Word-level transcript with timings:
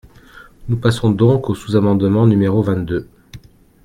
Nous 0.67 0.77
passons 0.77 1.11
donc 1.11 1.47
au 1.51 1.53
sous-amendement 1.53 2.25
numéro 2.25 2.63
vingt-deux. 2.63 3.07